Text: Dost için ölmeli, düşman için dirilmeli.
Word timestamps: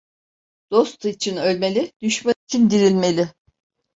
Dost 0.71 1.05
için 1.05 1.37
ölmeli, 1.37 1.91
düşman 2.01 2.33
için 2.47 2.69
dirilmeli. 2.69 3.29